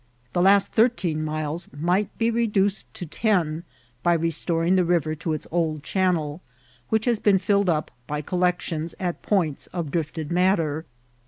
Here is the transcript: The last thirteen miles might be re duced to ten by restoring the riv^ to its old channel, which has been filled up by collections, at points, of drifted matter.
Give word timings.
The 0.33 0.41
last 0.41 0.71
thirteen 0.71 1.23
miles 1.23 1.69
might 1.71 2.17
be 2.17 2.31
re 2.31 2.47
duced 2.47 2.91
to 2.95 3.05
ten 3.05 3.63
by 4.01 4.13
restoring 4.13 4.75
the 4.75 4.81
riv^ 4.81 5.19
to 5.19 5.33
its 5.33 5.45
old 5.51 5.83
channel, 5.83 6.41
which 6.89 7.05
has 7.05 7.19
been 7.19 7.37
filled 7.37 7.69
up 7.69 7.91
by 8.07 8.21
collections, 8.21 8.95
at 8.99 9.21
points, 9.21 9.67
of 9.67 9.91
drifted 9.91 10.31
matter. 10.31 10.85